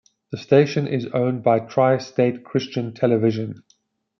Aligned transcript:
The 0.31 0.39
station 0.39 0.87
is 0.87 1.05
owned 1.13 1.43
by 1.43 1.59
Tri-State 1.59 2.43
Christian 2.43 2.91
Television. 2.91 3.63